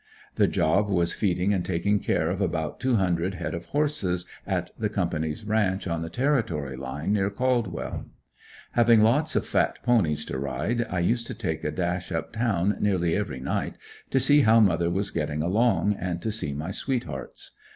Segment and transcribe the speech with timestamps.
[0.33, 4.71] The job was feeding and taking care of about two hundred head of horses, at
[4.75, 8.07] the company's ranch on the Territory line, near Caldwell.
[8.71, 12.77] Having lots of fat ponies to ride, I used to take a dash up town
[12.79, 13.75] nearly every night
[14.09, 17.51] to see how mother was getting along and to see my sweethearts.